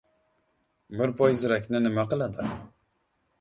[1.01, 2.49] —Bir poy zirakni nima qiladi?